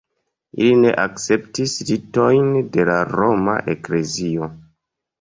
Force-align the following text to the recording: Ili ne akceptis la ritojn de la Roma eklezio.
Ili 0.63 0.71
ne 0.85 0.93
akceptis 1.01 1.77
la 1.83 1.87
ritojn 1.91 2.51
de 2.79 2.89
la 2.93 2.99
Roma 3.13 3.63
eklezio. 3.79 4.55